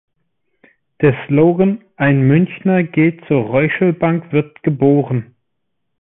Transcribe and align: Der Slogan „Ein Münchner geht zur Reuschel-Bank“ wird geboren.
Der 1.03 1.13
Slogan 1.27 1.83
„Ein 1.95 2.23
Münchner 2.23 2.81
geht 2.81 3.23
zur 3.27 3.41
Reuschel-Bank“ 3.43 4.31
wird 4.31 4.63
geboren. 4.63 5.35